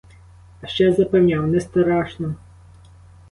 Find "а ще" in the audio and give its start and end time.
0.63-0.91